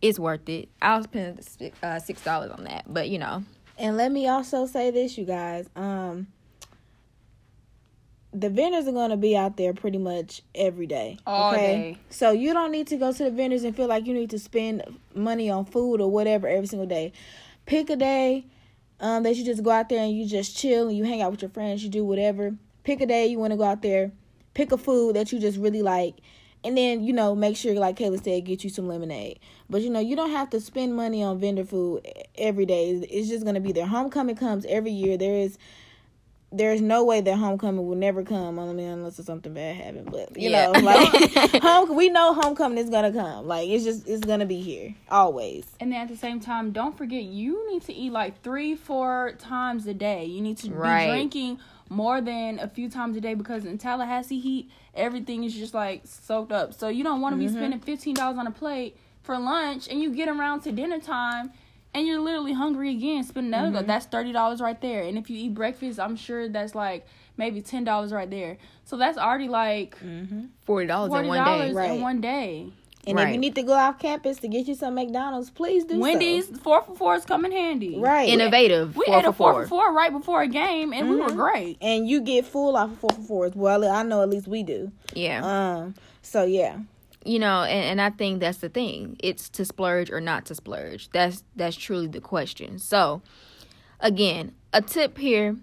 it's 0.00 0.18
worth 0.18 0.48
it. 0.48 0.70
I'll 0.80 1.02
spend 1.02 1.40
uh, 1.82 1.98
six 1.98 2.24
dollars 2.24 2.50
on 2.52 2.64
that, 2.64 2.84
but 2.86 3.10
you 3.10 3.18
know. 3.18 3.44
And 3.76 3.98
let 3.98 4.12
me 4.12 4.28
also 4.28 4.66
say 4.66 4.90
this, 4.90 5.18
you 5.18 5.26
guys. 5.26 5.68
Um, 5.76 6.28
the 8.34 8.50
vendors 8.50 8.88
are 8.88 8.92
going 8.92 9.10
to 9.10 9.16
be 9.16 9.36
out 9.36 9.56
there 9.56 9.72
pretty 9.72 9.98
much 9.98 10.42
every 10.54 10.86
day. 10.86 11.18
All 11.24 11.54
okay? 11.54 11.66
day. 11.66 11.98
So 12.10 12.32
you 12.32 12.52
don't 12.52 12.72
need 12.72 12.88
to 12.88 12.96
go 12.96 13.12
to 13.12 13.24
the 13.24 13.30
vendors 13.30 13.62
and 13.62 13.74
feel 13.76 13.86
like 13.86 14.06
you 14.06 14.12
need 14.12 14.30
to 14.30 14.38
spend 14.40 14.82
money 15.14 15.48
on 15.48 15.64
food 15.64 16.00
or 16.00 16.10
whatever 16.10 16.48
every 16.48 16.66
single 16.66 16.88
day. 16.88 17.12
Pick 17.64 17.88
a 17.90 17.96
day 17.96 18.44
um, 18.98 19.22
that 19.22 19.36
you 19.36 19.44
just 19.44 19.62
go 19.62 19.70
out 19.70 19.88
there 19.88 20.00
and 20.02 20.12
you 20.12 20.26
just 20.26 20.56
chill 20.56 20.88
and 20.88 20.96
you 20.96 21.04
hang 21.04 21.22
out 21.22 21.30
with 21.30 21.42
your 21.42 21.50
friends. 21.50 21.84
You 21.84 21.90
do 21.90 22.04
whatever. 22.04 22.56
Pick 22.82 23.00
a 23.00 23.06
day 23.06 23.26
you 23.28 23.38
want 23.38 23.52
to 23.52 23.56
go 23.56 23.64
out 23.64 23.82
there. 23.82 24.10
Pick 24.52 24.72
a 24.72 24.78
food 24.78 25.14
that 25.14 25.32
you 25.32 25.38
just 25.38 25.58
really 25.58 25.82
like. 25.82 26.16
And 26.64 26.76
then, 26.76 27.04
you 27.04 27.12
know, 27.12 27.34
make 27.34 27.56
sure, 27.56 27.74
like 27.74 27.96
Kayla 27.96 28.24
said, 28.24 28.46
get 28.46 28.64
you 28.64 28.70
some 28.70 28.88
lemonade. 28.88 29.38
But, 29.68 29.82
you 29.82 29.90
know, 29.90 30.00
you 30.00 30.16
don't 30.16 30.30
have 30.30 30.48
to 30.50 30.60
spend 30.60 30.96
money 30.96 31.22
on 31.22 31.38
vendor 31.38 31.64
food 31.64 32.06
every 32.36 32.64
day. 32.64 32.90
It's 32.90 33.28
just 33.28 33.44
going 33.44 33.54
to 33.54 33.60
be 33.60 33.72
there. 33.72 33.86
Homecoming 33.86 34.36
comes 34.36 34.64
every 34.66 34.90
year. 34.90 35.18
There 35.18 35.34
is 35.34 35.58
there's 36.56 36.80
no 36.80 37.04
way 37.04 37.20
that 37.20 37.36
homecoming 37.36 37.86
will 37.86 37.96
never 37.96 38.22
come 38.22 38.58
only 38.58 38.84
unless 38.84 39.16
something 39.24 39.52
bad 39.52 39.76
happens. 39.76 40.08
But 40.10 40.40
you 40.40 40.50
yeah. 40.50 40.70
know, 40.70 40.80
like 40.80 41.62
home, 41.62 41.96
we 41.96 42.08
know 42.08 42.32
homecoming 42.32 42.78
is 42.78 42.90
gonna 42.90 43.12
come. 43.12 43.46
Like 43.46 43.68
it's 43.68 43.84
just 43.84 44.08
it's 44.08 44.24
gonna 44.24 44.46
be 44.46 44.60
here 44.60 44.94
always. 45.10 45.66
And 45.80 45.92
then 45.92 46.00
at 46.00 46.08
the 46.08 46.16
same 46.16 46.40
time, 46.40 46.70
don't 46.70 46.96
forget 46.96 47.24
you 47.24 47.70
need 47.70 47.82
to 47.82 47.92
eat 47.92 48.12
like 48.12 48.40
three, 48.42 48.74
four 48.74 49.32
times 49.38 49.86
a 49.86 49.94
day. 49.94 50.24
You 50.24 50.40
need 50.40 50.58
to 50.58 50.70
right. 50.70 51.06
be 51.06 51.10
drinking 51.10 51.58
more 51.88 52.20
than 52.20 52.58
a 52.60 52.68
few 52.68 52.88
times 52.88 53.16
a 53.16 53.20
day 53.20 53.34
because 53.34 53.64
in 53.64 53.76
Tallahassee 53.76 54.40
heat, 54.40 54.70
everything 54.94 55.44
is 55.44 55.54
just 55.54 55.74
like 55.74 56.02
soaked 56.04 56.52
up. 56.52 56.72
So 56.72 56.88
you 56.88 57.02
don't 57.02 57.20
want 57.20 57.34
to 57.34 57.44
mm-hmm. 57.44 57.52
be 57.52 57.58
spending 57.58 57.80
fifteen 57.80 58.14
dollars 58.14 58.38
on 58.38 58.46
a 58.46 58.52
plate 58.52 58.96
for 59.22 59.38
lunch, 59.38 59.88
and 59.88 60.00
you 60.00 60.14
get 60.14 60.28
around 60.28 60.60
to 60.60 60.72
dinner 60.72 61.00
time 61.00 61.50
and 61.94 62.06
you're 62.06 62.20
literally 62.20 62.52
hungry 62.52 62.90
again. 62.90 63.22
Spend 63.24 63.46
another 63.46 63.78
mm-hmm. 63.78 63.86
that's 63.86 64.06
thirty 64.06 64.32
dollars 64.32 64.60
right 64.60 64.80
there. 64.80 65.02
And 65.02 65.16
if 65.16 65.30
you 65.30 65.36
eat 65.36 65.54
breakfast, 65.54 66.00
I'm 66.00 66.16
sure 66.16 66.48
that's 66.48 66.74
like 66.74 67.06
maybe 67.36 67.62
ten 67.62 67.84
dollars 67.84 68.12
right 68.12 68.30
there. 68.30 68.58
So 68.84 68.96
that's 68.96 69.16
already 69.16 69.48
like 69.48 69.98
mm-hmm. 70.00 70.46
forty 70.64 70.86
dollars 70.86 71.12
in 71.12 71.28
one 71.28 71.44
day. 71.44 71.72
Right. 71.72 71.90
in 71.92 72.00
one 72.00 72.20
day. 72.20 72.72
And 73.06 73.18
right. 73.18 73.28
if 73.28 73.34
you 73.34 73.38
need 73.38 73.54
to 73.56 73.62
go 73.62 73.74
off 73.74 73.98
campus 73.98 74.38
to 74.38 74.48
get 74.48 74.66
you 74.66 74.74
some 74.74 74.94
McDonald's, 74.94 75.50
please 75.50 75.84
do. 75.84 75.98
Wendy's 75.98 76.48
so. 76.48 76.54
four 76.54 76.82
for 76.82 76.96
four 76.96 77.14
is 77.14 77.26
coming 77.26 77.52
handy. 77.52 77.98
Right, 77.98 78.30
innovative. 78.30 78.96
We, 78.96 79.04
we 79.06 79.14
ate 79.14 79.26
a 79.26 79.32
four 79.32 79.62
for 79.62 79.68
four 79.68 79.92
right 79.92 80.10
before 80.10 80.40
a 80.40 80.48
game, 80.48 80.94
and 80.94 81.02
mm-hmm. 81.02 81.10
we 81.10 81.20
were 81.20 81.26
mm-hmm. 81.28 81.36
great. 81.36 81.78
And 81.82 82.08
you 82.08 82.22
get 82.22 82.46
full 82.46 82.76
off 82.76 82.92
of 82.92 82.98
four 82.98 83.10
for 83.10 83.22
fours. 83.22 83.52
Well, 83.54 83.84
I 83.84 84.02
know 84.04 84.22
at 84.22 84.30
least 84.30 84.48
we 84.48 84.62
do. 84.62 84.90
Yeah. 85.12 85.44
Um. 85.44 85.94
So 86.22 86.44
yeah 86.44 86.78
you 87.24 87.38
know 87.38 87.62
and, 87.62 87.84
and 87.84 88.00
i 88.00 88.10
think 88.10 88.40
that's 88.40 88.58
the 88.58 88.68
thing. 88.68 89.16
It's 89.20 89.48
to 89.50 89.64
splurge 89.64 90.10
or 90.10 90.20
not 90.20 90.46
to 90.46 90.54
splurge. 90.54 91.10
That's 91.10 91.42
that's 91.56 91.76
truly 91.76 92.06
the 92.06 92.20
question. 92.20 92.78
So 92.78 93.22
again 94.00 94.52
a 94.72 94.82
tip 94.82 95.18
here 95.18 95.56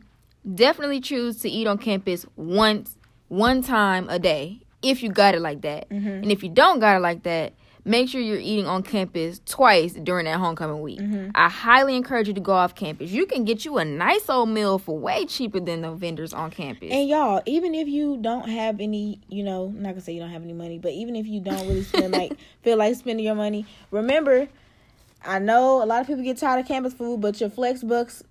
definitely 0.56 1.02
choose 1.02 1.38
to 1.42 1.50
eat 1.50 1.68
on 1.68 1.78
campus 1.78 2.25
once 2.36 2.98
one 3.28 3.62
time 3.62 4.10
a 4.10 4.18
day 4.19 4.62
if 4.81 5.04
you 5.04 5.10
got 5.12 5.36
it 5.36 5.42
like 5.42 5.62
that. 5.62 5.90
Mm-hmm. 5.90 6.08
and 6.08 6.31
if 6.31 6.44
you 6.44 6.50
don't 6.50 6.80
got 6.80 6.98
it 6.98 7.02
like 7.02 7.24
that 7.24 7.54
make 7.83 8.10
sure 8.10 8.22
you're 8.22 8.38
eating 8.38 8.68
on 8.68 8.83
campus 8.83 9.42
twice 9.45 9.94
during 9.94 10.25
that 10.25 10.39
homecoming 10.39 10.81
week. 10.81 11.00
Mm-hmm. 11.00 11.31
I 11.36 11.50
highly 11.50 11.95
encourage 11.95 12.28
you 12.28 12.33
to 12.33 12.42
go 12.42 12.54
off 12.54 12.75
campus. 12.75 13.12
You 13.12 13.25
can 13.25 13.44
get 13.44 13.66
you 13.66 13.78
a 13.78 13.86
nice 13.86 14.30
old 14.30 14.50
meal 14.50 14.78
for 14.78 14.98
way 14.98 15.25
cheaper 15.25 15.60
than 15.60 15.81
the 15.81 15.92
vendors 15.92 16.33
on 16.33 16.51
campus. 16.51 16.89
And 16.92 17.10
y'all, 17.10 17.42
even 17.45 17.74
if 17.74 17.88
you 17.88 18.18
don't 18.22 18.50
have 18.50 18.80
any, 18.80 19.19
you 19.30 19.44
know, 19.44 19.66
I'm 19.66 19.81
not 19.81 19.89
gonna 19.89 20.01
say 20.01 20.13
you 20.13 20.19
don't 20.19 20.30
have 20.30 20.44
any 20.44 20.54
money, 20.54 20.78
but 20.78 20.92
even 20.92 21.16
if 21.16 21.28
you 21.28 21.39
don't 21.39 21.68
really 21.68 21.83
spend 21.83 22.13
like 22.13 22.38
feel 22.62 22.78
like 22.78 22.95
spending 22.95 23.25
your 23.25 23.36
money, 23.36 23.66
remember, 23.89 24.48
I 25.24 25.39
know 25.39 25.83
a 25.83 25.86
lot 25.86 26.01
of 26.01 26.07
people 26.07 26.24
get 26.24 26.38
tired 26.38 26.60
of 26.60 26.68
campus 26.68 26.94
food, 26.94 27.22
but 27.22 27.39
your 27.39 27.50
flex 27.50 27.83
books 27.83 28.24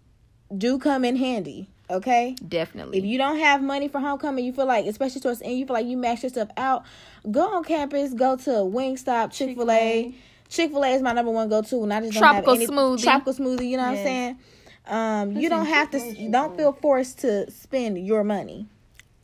do 0.56 0.78
come 0.78 1.04
in 1.04 1.16
handy. 1.16 1.68
Okay. 1.90 2.36
Definitely. 2.46 2.98
If 2.98 3.04
you 3.04 3.18
don't 3.18 3.38
have 3.38 3.62
money 3.62 3.88
for 3.88 3.98
homecoming, 3.98 4.44
you 4.44 4.52
feel 4.52 4.66
like, 4.66 4.86
especially 4.86 5.20
towards 5.20 5.42
end, 5.42 5.58
you 5.58 5.66
feel 5.66 5.74
like 5.74 5.86
you 5.86 5.96
max 5.96 6.22
yourself 6.22 6.48
out, 6.56 6.84
go 7.30 7.56
on 7.56 7.64
campus, 7.64 8.14
go 8.14 8.36
to 8.36 8.50
Wingstop, 8.50 9.32
Chick 9.32 9.56
fil 9.56 9.70
A. 9.70 10.14
Chick 10.48 10.70
fil 10.70 10.84
A 10.84 10.88
is 10.88 11.02
my 11.02 11.12
number 11.12 11.32
one 11.32 11.48
go 11.48 11.62
to, 11.62 11.82
and 11.82 11.92
I 11.92 12.00
just 12.00 12.12
don't 12.12 12.22
tropical 12.22 12.54
have 12.54 12.62
any 12.62 12.70
smoothie. 12.70 13.02
tropical 13.02 13.34
smoothie. 13.34 13.68
You 13.68 13.76
know 13.76 13.90
what 13.90 13.98
I'm 13.98 14.04
saying? 14.04 14.38
Um, 14.86 15.32
you 15.32 15.48
don't 15.48 15.66
have 15.66 15.90
to. 15.90 16.30
Don't 16.30 16.56
feel 16.56 16.72
forced 16.72 17.20
to 17.20 17.50
spend 17.50 17.98
your 18.06 18.24
money. 18.24 18.66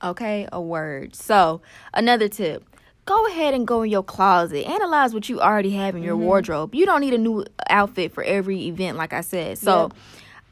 Okay, 0.02 0.48
a 0.52 0.60
word. 0.60 1.14
So 1.14 1.62
another 1.94 2.28
tip. 2.28 2.64
Go 3.06 3.26
ahead 3.28 3.54
and 3.54 3.68
go 3.68 3.82
in 3.82 3.90
your 3.90 4.02
closet. 4.02 4.68
Analyze 4.68 5.14
what 5.14 5.28
you 5.28 5.40
already 5.40 5.70
have 5.70 5.94
in 5.94 6.02
your 6.02 6.16
mm-hmm. 6.16 6.24
wardrobe. 6.24 6.74
You 6.74 6.86
don't 6.86 7.00
need 7.00 7.14
a 7.14 7.18
new 7.18 7.44
outfit 7.70 8.12
for 8.12 8.24
every 8.24 8.66
event, 8.66 8.96
like 8.96 9.12
I 9.12 9.20
said. 9.20 9.58
So 9.58 9.82
yep 9.82 9.92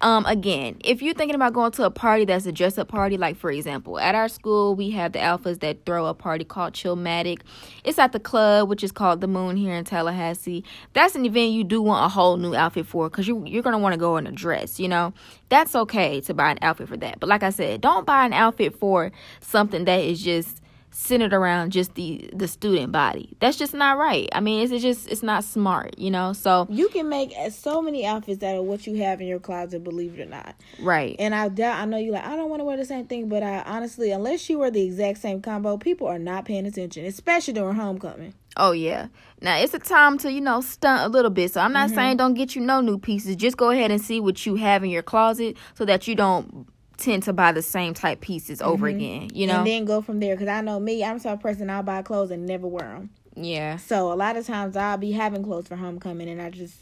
um, 0.04 0.26
again, 0.26 0.76
if 0.84 1.00
you're 1.00 1.14
thinking 1.14 1.34
about 1.34 1.54
going 1.54 1.72
to 1.72 1.84
a 1.84 1.90
party 1.90 2.26
that's 2.26 2.44
a 2.44 2.52
dress 2.52 2.76
up 2.76 2.88
party, 2.88 3.16
like 3.16 3.36
for 3.36 3.50
example, 3.50 3.98
at 3.98 4.14
our 4.14 4.28
school 4.28 4.74
we 4.74 4.90
have 4.90 5.12
the 5.12 5.18
alphas 5.18 5.60
that 5.60 5.86
throw 5.86 6.04
a 6.04 6.12
party 6.12 6.44
called 6.44 6.74
Chillmatic. 6.74 7.40
It's 7.84 7.98
at 7.98 8.12
the 8.12 8.20
club, 8.20 8.68
which 8.68 8.84
is 8.84 8.92
called 8.92 9.22
the 9.22 9.26
Moon 9.26 9.56
here 9.56 9.72
in 9.72 9.84
Tallahassee. 9.84 10.62
That's 10.92 11.14
an 11.14 11.24
event 11.24 11.52
you 11.52 11.64
do 11.64 11.80
want 11.80 12.04
a 12.04 12.10
whole 12.10 12.36
new 12.36 12.54
outfit 12.54 12.84
for 12.84 13.08
because 13.08 13.26
you 13.26 13.44
you're 13.46 13.62
gonna 13.62 13.78
want 13.78 13.94
to 13.94 13.98
go 13.98 14.18
in 14.18 14.26
a 14.26 14.32
dress. 14.32 14.78
You 14.78 14.88
know, 14.88 15.14
that's 15.48 15.74
okay 15.74 16.20
to 16.20 16.34
buy 16.34 16.50
an 16.50 16.58
outfit 16.60 16.88
for 16.88 16.98
that. 16.98 17.18
But 17.18 17.30
like 17.30 17.42
I 17.42 17.48
said, 17.48 17.80
don't 17.80 18.04
buy 18.04 18.26
an 18.26 18.34
outfit 18.34 18.78
for 18.78 19.10
something 19.40 19.86
that 19.86 20.00
is 20.00 20.22
just 20.22 20.60
centered 20.94 21.34
around 21.34 21.72
just 21.72 21.94
the 21.96 22.30
the 22.32 22.46
student 22.46 22.92
body. 22.92 23.36
That's 23.40 23.58
just 23.58 23.74
not 23.74 23.98
right. 23.98 24.28
I 24.32 24.40
mean, 24.40 24.62
it's, 24.62 24.72
it's 24.72 24.82
just 24.82 25.08
it's 25.08 25.22
not 25.22 25.44
smart, 25.44 25.98
you 25.98 26.10
know. 26.10 26.32
So 26.32 26.66
you 26.70 26.88
can 26.88 27.08
make 27.08 27.34
so 27.50 27.82
many 27.82 28.06
outfits 28.06 28.42
out 28.42 28.56
of 28.56 28.64
what 28.64 28.86
you 28.86 28.96
have 29.02 29.20
in 29.20 29.26
your 29.26 29.40
closet, 29.40 29.82
believe 29.82 30.18
it 30.18 30.22
or 30.22 30.30
not. 30.30 30.54
Right. 30.80 31.16
And 31.18 31.34
I 31.34 31.48
doubt 31.48 31.80
I 31.80 31.84
know 31.84 31.98
you 31.98 32.12
like 32.12 32.24
I 32.24 32.36
don't 32.36 32.48
want 32.48 32.60
to 32.60 32.64
wear 32.64 32.76
the 32.76 32.84
same 32.84 33.06
thing, 33.06 33.28
but 33.28 33.42
I 33.42 33.62
honestly, 33.62 34.12
unless 34.12 34.48
you 34.48 34.60
wear 34.60 34.70
the 34.70 34.82
exact 34.82 35.18
same 35.18 35.42
combo, 35.42 35.76
people 35.76 36.06
are 36.06 36.18
not 36.18 36.44
paying 36.44 36.64
attention, 36.64 37.04
especially 37.04 37.54
during 37.54 37.74
homecoming. 37.74 38.34
Oh 38.56 38.70
yeah. 38.70 39.08
Now 39.40 39.58
it's 39.58 39.74
a 39.74 39.80
time 39.80 40.16
to, 40.18 40.30
you 40.30 40.40
know, 40.40 40.60
stunt 40.60 41.02
a 41.02 41.08
little 41.08 41.30
bit. 41.30 41.52
So 41.52 41.60
I'm 41.60 41.72
not 41.72 41.88
mm-hmm. 41.88 41.96
saying 41.96 42.16
don't 42.18 42.34
get 42.34 42.54
you 42.54 42.62
no 42.62 42.80
new 42.80 42.98
pieces. 42.98 43.34
Just 43.34 43.56
go 43.56 43.70
ahead 43.70 43.90
and 43.90 44.00
see 44.00 44.20
what 44.20 44.46
you 44.46 44.54
have 44.54 44.84
in 44.84 44.90
your 44.90 45.02
closet 45.02 45.56
so 45.74 45.84
that 45.84 46.06
you 46.06 46.14
don't 46.14 46.68
tend 46.96 47.22
to 47.24 47.32
buy 47.32 47.52
the 47.52 47.62
same 47.62 47.94
type 47.94 48.20
pieces 48.20 48.62
over 48.62 48.86
mm-hmm. 48.86 48.96
again. 48.96 49.30
You 49.34 49.46
know, 49.46 49.58
and 49.58 49.66
then 49.66 49.84
go 49.84 50.00
from 50.00 50.20
there. 50.20 50.34
Because 50.34 50.48
I 50.48 50.60
know 50.60 50.78
me, 50.80 51.04
I'm 51.04 51.18
the 51.18 51.24
type 51.24 51.34
of 51.34 51.40
person 51.40 51.70
I'll 51.70 51.82
buy 51.82 52.02
clothes 52.02 52.30
and 52.30 52.46
never 52.46 52.66
wear 52.66 52.88
them. 52.88 53.10
yeah. 53.34 53.76
So 53.76 54.12
a 54.12 54.14
lot 54.14 54.36
of 54.36 54.46
times 54.46 54.76
I'll 54.76 54.98
be 54.98 55.12
having 55.12 55.42
clothes 55.42 55.68
for 55.68 55.76
homecoming 55.76 56.28
and 56.28 56.40
I 56.40 56.50
just 56.50 56.76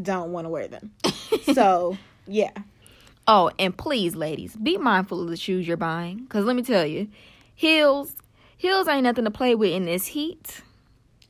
don't 0.00 0.32
want 0.32 0.44
to 0.44 0.48
wear 0.48 0.68
them. 0.68 0.92
so 1.54 1.96
yeah, 2.26 2.50
Oh, 3.30 3.50
and 3.58 3.76
please, 3.76 4.16
ladies, 4.16 4.56
be 4.56 4.78
mindful 4.78 5.20
of 5.20 5.28
the 5.28 5.36
shoes 5.36 5.68
you're 5.68 5.76
buying. 5.76 6.26
Cause 6.28 6.46
let 6.46 6.56
me 6.56 6.62
tell 6.62 6.86
you, 6.86 7.08
heels, 7.54 8.16
heels 8.56 8.88
ain't 8.88 9.04
nothing 9.04 9.26
to 9.26 9.30
play 9.30 9.54
with 9.54 9.70
in 9.70 9.84
this 9.84 10.06
heat. 10.06 10.62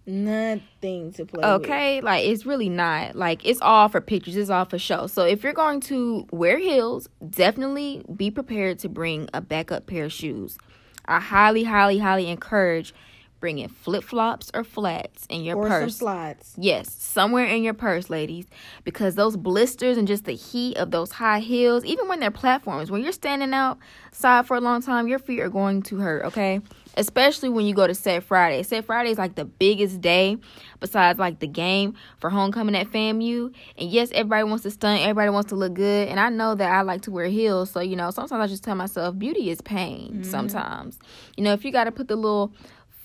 Nothing 0.09 1.13
to 1.13 1.25
play 1.25 1.39
with. 1.39 1.63
Okay, 1.63 2.01
like 2.01 2.27
it's 2.27 2.45
really 2.45 2.69
not. 2.69 3.15
Like 3.15 3.45
it's 3.45 3.61
all 3.61 3.89
for 3.89 4.01
pictures. 4.01 4.37
It's 4.37 4.51
all 4.51 4.65
for 4.65 4.79
show. 4.79 5.07
So 5.07 5.25
if 5.25 5.43
you're 5.45 5.53
going 5.53 5.81
to 5.83 6.27
wear 6.33 6.59
heels, 6.59 7.09
definitely 7.31 8.03
be 8.17 8.31
prepared 8.31 8.79
to 8.81 8.89
bring 8.89 9.29
a 9.33 9.41
backup 9.41 9.87
pair 9.87 10.07
of 10.07 10.13
shoes. 10.13 10.59
I 11.07 11.21
highly, 11.21 11.65
highly, 11.65 11.99
highly 11.99 12.29
encourage 12.29 12.95
bringing 13.41 13.69
flip 13.69 14.03
flops 14.03 14.51
or 14.55 14.65
flats 14.65 15.27
in 15.29 15.43
your 15.45 15.57
Or 15.57 15.69
purse. 15.69 15.81
some 15.81 15.91
slides. 15.91 16.55
Yes, 16.59 16.93
somewhere 16.93 17.45
in 17.47 17.63
your 17.63 17.75
purse, 17.75 18.11
ladies, 18.11 18.47
because 18.85 19.15
those 19.15 19.37
blisters 19.37 19.97
and 19.97 20.09
just 20.09 20.25
the 20.25 20.33
heat 20.33 20.77
of 20.77 20.91
those 20.91 21.13
high 21.13 21.41
heels, 21.41 21.85
even 21.85 22.09
when 22.09 22.21
they're 22.21 22.31
platforms, 22.31 22.91
when 22.91 23.03
you're 23.03 23.13
standing 23.13 23.55
outside 23.55 24.47
for 24.47 24.57
a 24.57 24.61
long 24.61 24.83
time, 24.83 25.09
your 25.09 25.19
feet 25.19 25.41
are 25.41 25.49
going 25.49 25.83
to 25.83 25.99
hurt, 25.99 26.25
okay? 26.27 26.61
Especially 26.97 27.49
when 27.49 27.65
you 27.65 27.75
go 27.75 27.87
to 27.87 27.95
Set 27.95 28.25
Friday. 28.25 28.65
Set 28.65 28.85
Friday 28.85 29.11
is 29.11 29.19
like 29.19 29.37
the 29.37 29.45
biggest 29.45 30.01
day 30.01 30.37
besides 30.81 31.19
like 31.19 31.39
the 31.39 31.47
game 31.47 31.95
for 32.19 32.29
homecoming 32.29 32.75
at 32.75 32.89
FAMU. 32.89 33.55
And 33.77 33.91
yes, 33.91 34.11
everybody 34.13 34.45
wants 34.45 34.65
to 34.65 34.71
stunt, 34.71 35.03
everybody 35.03 35.31
wants 35.31 35.51
to 35.51 35.55
look 35.55 35.75
good. 35.75 36.09
And 36.09 36.19
I 36.19 36.29
know 36.29 36.57
that 36.57 36.71
I 36.71 36.83
like 36.83 37.03
to 37.03 37.13
wear 37.13 37.27
heels, 37.27 37.71
so 37.71 37.81
you 37.81 37.95
know, 37.95 38.11
sometimes 38.11 38.41
I 38.41 38.47
just 38.49 38.65
tell 38.65 38.75
myself 38.75 39.17
beauty 39.17 39.51
is 39.51 39.61
pain 39.61 40.11
mm-hmm. 40.11 40.23
sometimes. 40.25 40.99
You 41.37 41.45
know, 41.45 41.53
if 41.53 41.65
you 41.65 41.71
got 41.71 41.85
to 41.85 41.93
put 41.93 42.09
the 42.09 42.17
little 42.17 42.53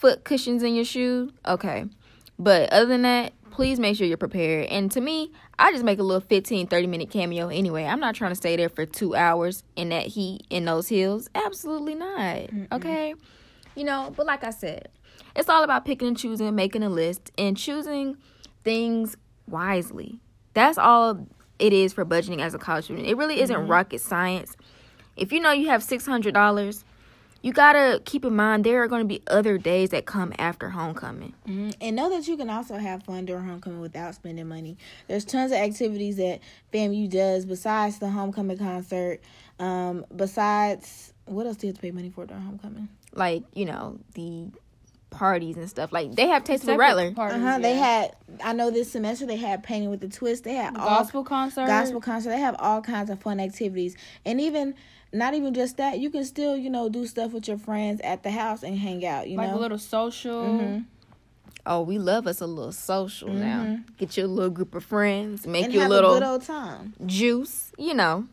foot 0.04 0.26
cushions 0.26 0.64
in 0.64 0.76
your 0.76 0.84
shoe, 0.84 1.32
okay. 1.48 1.86
But 2.38 2.74
other 2.74 2.88
than 2.88 3.04
that, 3.04 3.32
please 3.52 3.80
make 3.80 3.96
sure 3.96 4.06
you're 4.06 4.18
prepared. 4.18 4.66
And 4.66 4.92
to 4.92 5.00
me, 5.00 5.32
I 5.58 5.72
just 5.72 5.86
make 5.86 5.98
a 5.98 6.04
little 6.04 6.20
15, 6.20 6.68
30 6.68 6.88
minute 6.88 7.10
cameo 7.10 7.48
anyway. 7.48 7.86
I'm 7.86 8.02
not 8.02 8.14
trying 8.14 8.32
to 8.32 8.36
stay 8.36 8.58
there 8.58 8.68
for 8.68 8.86
two 8.86 9.16
hours 9.16 9.64
in 9.78 9.88
that 9.90 10.08
heat 10.08 10.46
in 10.50 10.66
those 10.66 10.90
heels. 10.90 11.30
Absolutely 11.34 11.96
not. 11.96 12.50
Okay. 12.74 13.16
You 13.78 13.86
know, 13.86 14.14
but 14.18 14.26
like 14.26 14.44
I 14.44 14.50
said, 14.50 14.90
it's 15.38 15.48
all 15.48 15.64
about 15.64 15.86
picking 15.86 16.10
and 16.10 16.18
choosing, 16.18 16.54
making 16.54 16.84
a 16.84 16.90
list, 16.90 17.32
and 17.38 17.56
choosing 17.56 18.18
things 18.66 19.16
wisely. 19.48 20.20
That's 20.54 20.78
all 20.78 21.30
it 21.60 21.72
is 21.72 21.94
for 21.94 22.04
budgeting 22.04 22.42
as 22.42 22.54
a 22.54 22.60
college 22.60 22.84
student. 22.84 23.08
It 23.08 23.16
really 23.16 23.40
isn't 23.40 23.56
mm-hmm. 23.56 23.72
rocket 23.72 24.02
science. 24.02 24.58
If 25.16 25.32
you 25.32 25.40
know 25.40 25.54
you 25.54 25.70
have 25.70 25.82
$600, 25.82 26.84
you 27.44 27.54
gotta 27.54 28.02
keep 28.06 28.26
in 28.26 28.36
mind 28.36 28.64
there 28.64 28.82
are 28.82 28.88
going 28.88 29.02
to 29.02 29.08
be 29.08 29.22
other 29.28 29.60
days 29.60 29.90
that 29.90 30.06
come 30.08 30.34
after 30.40 30.70
homecoming. 30.70 31.34
Mhm. 31.46 31.76
And 31.80 31.96
know 31.96 32.10
that 32.10 32.28
you 32.28 32.36
can 32.38 32.50
also 32.50 32.78
have 32.78 33.04
fun 33.04 33.26
during 33.26 33.46
homecoming 33.46 33.82
without 33.82 34.16
spending 34.16 34.48
money. 34.48 34.78
There's 35.08 35.26
tons 35.26 35.52
of 35.52 35.58
activities 35.58 36.16
that 36.16 36.40
FAMU 36.74 37.10
does 37.10 37.46
besides 37.46 38.00
the 38.00 38.10
homecoming 38.10 38.58
concert. 38.58 39.20
Um, 39.60 40.06
besides, 40.16 41.14
what 41.26 41.46
else 41.46 41.58
do 41.58 41.68
you 41.68 41.72
have 41.72 41.76
to 41.76 41.82
pay 41.82 41.92
money 41.92 42.10
for 42.10 42.26
during 42.26 42.42
homecoming? 42.42 42.88
like 43.16 43.44
you 43.54 43.64
know 43.66 44.00
the 44.16 44.48
parties 45.14 45.56
and 45.58 45.70
stuff. 45.70 45.92
Like 45.94 46.16
they 46.16 46.28
have 46.28 46.44
Taste 46.44 46.64
of 46.64 46.68
the 46.68 46.78
Rattler. 46.78 47.12
parties, 47.12 47.42
Uh 47.42 47.46
huh. 47.46 47.60
They 47.60 47.76
had. 47.76 48.16
I 48.44 48.54
know 48.54 48.72
this 48.72 48.92
semester 48.92 49.26
they 49.26 49.38
had 49.38 49.64
painting 49.64 49.90
with 49.90 50.02
the 50.02 50.10
twist. 50.10 50.44
They 50.44 50.56
had 50.56 50.76
all 50.76 50.86
gospel 51.00 51.24
concert. 51.24 51.68
gospel 51.68 52.02
concert. 52.02 52.30
They 52.30 52.40
have 52.40 52.56
all 52.60 52.82
kinds 52.82 53.10
of 53.10 53.22
fun 53.22 53.40
activities, 53.40 53.96
and 54.26 54.42
even 54.42 54.76
not 55.14 55.36
even 55.36 55.54
just 55.54 55.78
that, 55.78 56.00
you 56.00 56.10
can 56.10 56.26
still 56.26 56.58
you 56.58 56.70
know 56.70 56.90
do 56.90 57.06
stuff 57.06 57.32
with 57.34 57.48
your 57.48 57.58
friends 57.58 58.02
at 58.04 58.24
the 58.24 58.32
house 58.32 58.64
and 58.64 58.78
hang 58.78 59.06
out. 59.06 59.30
You 59.30 59.38
like 59.38 59.48
know, 59.48 59.52
Like 59.54 59.60
a 59.60 59.62
little 59.62 59.78
social. 59.78 60.44
Mhm. 60.44 60.86
Oh, 61.66 61.82
we 61.82 61.98
love 61.98 62.28
us 62.28 62.42
a 62.42 62.46
little 62.46 62.74
social 62.74 63.30
now. 63.30 63.80
Get 63.98 64.18
you 64.18 64.26
a 64.26 64.28
little 64.28 64.50
group 64.50 64.76
of 64.76 64.84
friends, 64.84 65.48
make 65.48 65.64
and 65.66 65.74
you 65.74 65.82
a 65.82 65.88
little 65.88 66.12
a 66.16 66.20
good 66.20 66.28
old 66.28 66.42
time. 66.42 66.94
juice. 67.06 67.72
You 67.78 67.94
know, 67.94 68.26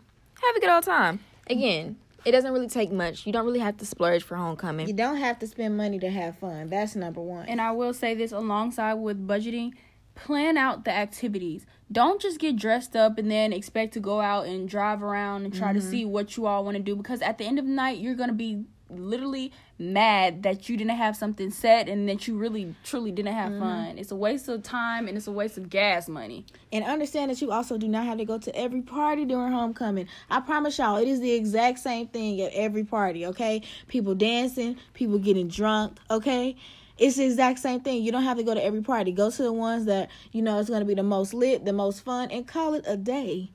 have 0.43 0.57
a 0.57 0.61
good 0.61 0.71
old 0.71 0.83
time. 0.83 1.21
Again, 1.49 1.97
it 2.25 2.33
doesn't 2.33 2.53
really 2.53 2.69
take 2.69 2.93
much. 2.93 3.27
You 3.27 3.33
don't 3.33 3.47
really 3.47 3.61
have 3.61 3.77
to 3.79 3.87
splurge 3.87 4.23
for 4.23 4.37
homecoming. 4.37 4.87
You 4.87 4.95
don't 4.95 5.17
have 5.17 5.39
to 5.41 5.47
spend 5.47 5.77
money 5.77 5.99
to 5.99 6.11
have 6.11 6.39
fun. 6.39 6.69
That's 6.69 6.95
number 6.97 7.21
one. 7.21 7.47
And 7.47 7.61
I 7.61 7.73
will 7.73 7.95
say 7.95 8.15
this 8.15 8.33
alongside 8.33 8.95
with 8.95 9.27
budgeting, 9.27 9.73
plan 10.15 10.57
out 10.57 10.85
the 10.85 10.93
activities. 10.93 11.67
Don't 11.91 12.21
just 12.21 12.39
get 12.39 12.57
dressed 12.57 12.95
up 12.95 13.19
and 13.19 13.31
then 13.31 13.53
expect 13.53 13.95
to 13.95 14.01
go 14.01 14.21
out 14.21 14.47
and 14.47 14.69
drive 14.69 15.03
around 15.03 15.45
and 15.45 15.55
try 15.55 15.73
to 15.73 15.79
mm-hmm. 15.79 15.91
see 15.91 16.05
what 16.05 16.37
you 16.37 16.47
all 16.47 16.65
want 16.65 16.77
to 16.77 16.83
do 16.83 16.95
because 16.95 17.23
at 17.23 17.39
the 17.39 17.45
end 17.45 17.59
of 17.59 17.65
the 17.65 17.73
night 17.73 17.99
you're 17.99 18.15
going 18.15 18.29
to 18.29 18.35
be 18.35 18.65
literally 18.91 19.53
mad 19.79 20.43
that 20.43 20.69
you 20.69 20.77
didn't 20.77 20.97
have 20.97 21.17
something 21.17 21.51
set 21.51 21.89
and 21.89 22.09
that 22.09 22.29
you 22.29 22.37
really 22.37 22.75
truly 22.85 23.11
didn't 23.11 23.35
have 23.35 23.53
mm-hmm. 23.53 23.61
fun. 23.61 23.99
It's 23.99 24.11
a 24.11 24.17
waste 24.17 24.49
of 24.49 24.63
time 24.63 25.09
and 25.09 25.17
it's 25.17 25.27
a 25.27 25.33
waste 25.33 25.57
of 25.57 25.71
gas 25.71 26.09
money. 26.09 26.45
And 26.73 26.85
understand 26.85 27.31
that 27.31 27.41
you 27.41 27.51
also 27.51 27.79
do 27.79 27.89
not 27.89 28.05
have 28.05 28.19
to 28.19 28.25
go 28.25 28.39
to 28.39 28.57
every 28.57 28.83
party 28.83 29.25
during 29.25 29.53
homecoming. 29.53 30.09
I 30.31 30.41
promise 30.41 30.79
y'all, 30.79 30.97
it 30.97 31.09
is 31.09 31.21
the 31.21 31.33
exact 31.33 31.79
same 31.79 32.09
thing 32.09 32.41
at 32.41 32.53
every 32.53 32.85
party, 32.85 33.27
okay? 33.27 33.63
People 33.89 34.15
dancing, 34.15 34.77
people 34.95 35.19
getting 35.19 35.49
drunk, 35.49 35.99
okay? 36.11 36.57
It's 36.99 37.17
the 37.17 37.25
exact 37.25 37.61
same 37.61 37.81
thing. 37.81 38.03
You 38.03 38.13
don't 38.13 38.25
have 38.25 38.37
to 38.37 38.43
go 38.43 38.53
to 38.53 38.63
every 38.63 38.83
party. 38.83 39.11
Go 39.11 39.31
to 39.31 39.43
the 39.43 39.53
ones 39.53 39.87
that 39.87 40.11
you 40.33 40.43
know 40.43 40.59
is 40.59 40.69
going 40.69 40.81
to 40.81 40.87
be 40.87 40.95
the 40.95 41.03
most 41.03 41.33
lit, 41.33 41.65
the 41.65 41.73
most 41.73 42.05
fun, 42.05 42.31
and 42.31 42.47
call 42.47 42.75
it 42.75 42.85
a 42.87 42.99
day. 42.99 43.51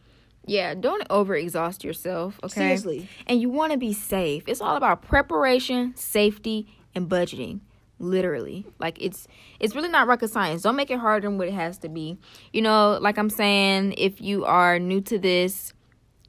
Yeah, 0.45 0.75
don't 0.75 1.07
overexhaust 1.09 1.83
yourself, 1.83 2.39
okay? 2.43 2.53
Seriously. 2.53 3.09
And 3.27 3.41
you 3.41 3.49
want 3.49 3.71
to 3.71 3.77
be 3.77 3.93
safe. 3.93 4.43
It's 4.47 4.61
all 4.61 4.75
about 4.75 5.01
preparation, 5.01 5.93
safety, 5.95 6.67
and 6.93 7.09
budgeting. 7.09 7.61
Literally. 7.97 8.65
Like 8.77 9.01
it's 9.01 9.27
it's 9.59 9.73
really 9.73 9.87
not 9.89 10.05
rocket 10.07 10.29
science. 10.29 10.61
Don't 10.61 10.75
make 10.75 10.91
it 10.91 10.99
harder 10.99 11.27
than 11.27 11.37
what 11.37 11.47
it 11.47 11.53
has 11.53 11.77
to 11.79 11.89
be. 11.89 12.17
You 12.51 12.61
know, 12.61 12.97
like 13.01 13.17
I'm 13.17 13.29
saying, 13.29 13.93
if 13.97 14.19
you 14.21 14.43
are 14.45 14.79
new 14.79 14.99
to 15.01 15.17
this, 15.17 15.73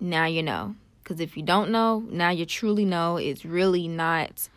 now 0.01 0.27
you 0.27 0.43
know. 0.43 0.77
Cuz 1.05 1.19
if 1.21 1.37
you 1.37 1.43
don't 1.43 1.71
know, 1.71 2.05
now 2.09 2.31
you 2.31 2.47
truly 2.47 2.85
know 2.85 3.17
it's 3.17 3.45
really 3.45 3.89
not 3.89 4.49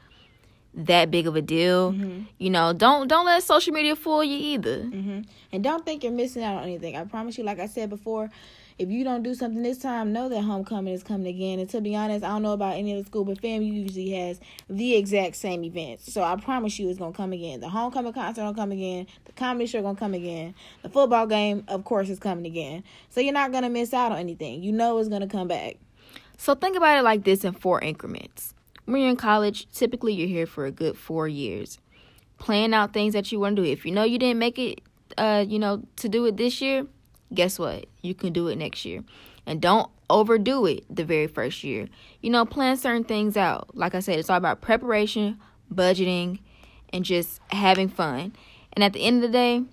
that 0.76 1.10
big 1.10 1.26
of 1.26 1.36
a 1.36 1.42
deal. 1.42 1.96
You 2.38 2.50
know, 2.52 2.74
don't 2.74 3.08
don't 3.08 3.26
let 3.26 3.42
social 3.42 3.74
media 3.74 3.96
fool 3.96 4.24
you 4.24 4.38
either. 4.38 4.84
hmm 4.84 5.22
And 5.52 5.64
don't 5.64 5.84
think 5.84 6.04
you're 6.04 6.14
missing 6.14 6.44
out 6.44 6.58
on 6.58 6.64
anything. 6.64 6.96
I 6.96 7.04
promise 7.06 7.38
you, 7.40 7.44
like 7.44 7.60
I 7.60 7.66
said 7.66 7.90
before, 7.90 8.30
if 8.80 8.90
you 8.90 9.04
don't 9.04 9.24
do 9.24 9.36
something 9.36 9.62
this 9.62 9.78
time, 9.78 10.14
know 10.14 10.30
that 10.30 10.42
homecoming 10.42 10.94
is 10.94 11.04
coming 11.04 11.28
again. 11.28 11.60
And 11.60 11.70
to 11.72 11.82
be 11.82 11.98
honest, 11.98 12.24
I 12.24 12.30
don't 12.30 12.44
know 12.44 12.54
about 12.54 12.78
any 12.78 12.94
other 12.94 13.04
school, 13.04 13.26
but 13.26 13.42
FAMU 13.42 13.70
usually 13.70 14.12
has 14.12 14.40
the 14.70 14.96
exact 14.96 15.36
same 15.36 15.66
events. 15.66 16.12
So 16.12 16.24
I 16.24 16.38
promise 16.38 16.80
you, 16.80 16.90
it's 16.90 16.98
gonna 16.98 17.12
come 17.12 17.34
again. 17.34 17.60
The 17.60 17.68
homecoming 17.68 18.14
concert 18.14 18.42
gonna 18.42 18.56
come 18.56 18.72
again. 18.72 19.06
The 19.26 19.34
comedy 19.34 19.66
show 19.66 19.82
gonna 19.82 20.00
come 20.00 20.14
again. 20.14 20.56
The 20.82 20.90
football 20.90 21.28
game, 21.28 21.66
of 21.68 21.84
course, 21.84 22.10
is 22.10 22.20
coming 22.20 22.46
again. 22.46 22.86
So 23.10 23.20
you're 23.20 23.34
not 23.34 23.52
gonna 23.52 23.70
miss 23.70 23.94
out 23.94 24.14
on 24.14 24.18
anything. 24.18 24.64
You 24.64 24.72
know 24.72 24.98
it's 24.98 25.10
gonna 25.10 25.28
come 25.28 25.50
back. 25.50 25.76
So 26.38 26.56
think 26.56 26.78
about 26.78 26.98
it 26.98 27.04
like 27.04 27.26
this 27.26 27.44
in 27.44 27.52
four 27.52 27.82
increments. 27.82 28.54
When 28.86 29.02
you're 29.02 29.10
in 29.10 29.18
college, 29.18 29.70
typically 29.74 30.14
you're 30.14 30.30
here 30.30 30.48
for 30.48 30.66
a 30.66 30.72
good 30.72 30.98
four 30.98 31.28
years. 31.28 31.80
Plan 32.38 32.74
out 32.74 32.94
things 32.94 33.14
that 33.14 33.30
you 33.30 33.42
want 33.42 33.58
to 33.58 33.64
do. 33.64 33.70
If 33.70 33.86
you 33.86 33.92
know 33.92 34.04
you 34.04 34.18
didn't 34.18 34.40
make 34.40 34.58
it, 34.58 34.80
uh, 35.18 35.44
you 35.46 35.60
know, 35.60 35.84
to 35.98 36.08
do 36.08 36.26
it 36.28 36.38
this 36.38 36.62
year, 36.62 36.88
guess 37.34 37.60
what? 37.60 37.86
You 38.02 38.14
can 38.14 38.34
do 38.34 38.48
it 38.48 38.58
next 38.58 38.86
year. 38.86 39.04
And 39.46 39.62
don't 39.62 39.90
overdo 40.10 40.66
it 40.66 40.84
the 40.94 41.04
very 41.04 41.28
first 41.28 41.64
year. 41.64 41.88
You 42.22 42.30
know, 42.30 42.46
plan 42.46 42.78
certain 42.78 43.04
things 43.04 43.38
out. 43.38 43.76
Like 43.76 43.96
I 43.96 44.00
said, 44.00 44.20
it's 44.20 44.30
all 44.30 44.38
about 44.38 44.62
preparation, 44.62 45.40
budgeting, 45.74 46.40
and 46.92 47.06
just 47.06 47.40
having 47.52 47.90
fun. 47.90 48.34
And 48.74 48.84
at 48.84 48.94
the 48.94 49.02
end 49.02 49.18
of 49.18 49.22
the 49.24 49.30
day, 49.30 49.64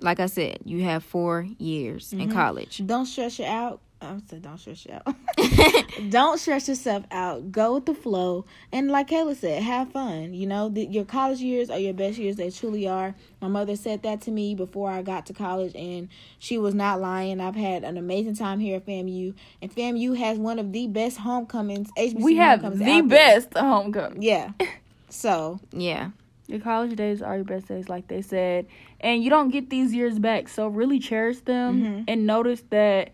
like 0.00 0.20
I 0.20 0.26
said, 0.26 0.58
you 0.64 0.82
have 0.84 1.04
four 1.04 1.46
years 1.58 2.12
in 2.12 2.20
mm-hmm. 2.20 2.32
college. 2.32 2.82
Don't 2.84 3.06
stress 3.06 3.38
you 3.38 3.44
out. 3.44 3.80
I 4.04 4.20
said 4.28 4.42
don't 4.42 4.58
stress 4.58 4.86
you 4.86 4.94
out. 4.94 5.14
don't 6.10 6.38
stress 6.38 6.68
yourself 6.68 7.04
out. 7.10 7.50
Go 7.50 7.74
with 7.74 7.86
the 7.86 7.94
flow, 7.94 8.44
and 8.72 8.90
like 8.90 9.08
Kayla 9.08 9.36
said, 9.36 9.62
have 9.62 9.92
fun. 9.92 10.34
You 10.34 10.46
know, 10.46 10.68
the, 10.68 10.86
your 10.86 11.04
college 11.04 11.40
years 11.40 11.70
are 11.70 11.78
your 11.78 11.94
best 11.94 12.18
years. 12.18 12.36
They 12.36 12.50
truly 12.50 12.86
are. 12.86 13.14
My 13.40 13.48
mother 13.48 13.76
said 13.76 14.02
that 14.02 14.20
to 14.22 14.30
me 14.30 14.54
before 14.54 14.90
I 14.90 15.02
got 15.02 15.26
to 15.26 15.32
college, 15.32 15.74
and 15.74 16.08
she 16.38 16.58
was 16.58 16.74
not 16.74 17.00
lying. 17.00 17.40
I've 17.40 17.56
had 17.56 17.84
an 17.84 17.96
amazing 17.96 18.36
time 18.36 18.60
here 18.60 18.76
at 18.76 18.86
FAMU, 18.86 19.34
and 19.62 19.74
FAMU 19.74 20.16
has 20.16 20.38
one 20.38 20.58
of 20.58 20.72
the 20.72 20.86
best 20.86 21.18
homecomings. 21.18 21.90
HBCU 21.98 22.22
We 22.22 22.36
have 22.36 22.60
homecomings 22.60 22.86
the 22.86 22.92
out 22.92 23.08
there. 23.08 23.18
best 23.18 23.54
homecoming. 23.56 24.22
Yeah. 24.22 24.52
So 25.10 25.60
Yeah. 25.70 26.10
Your 26.46 26.60
college 26.60 26.94
days 26.96 27.22
are 27.22 27.36
your 27.36 27.44
best 27.44 27.68
days, 27.68 27.88
like 27.88 28.08
they 28.08 28.20
said, 28.20 28.66
and 29.00 29.24
you 29.24 29.30
don't 29.30 29.48
get 29.48 29.70
these 29.70 29.94
years 29.94 30.18
back. 30.18 30.48
So 30.48 30.68
really 30.68 30.98
cherish 30.98 31.40
them 31.40 31.82
mm-hmm. 31.82 32.02
and 32.06 32.26
notice 32.26 32.62
that 32.70 33.10